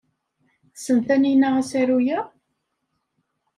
[0.73, 2.19] Tessen Taninna asaru-a?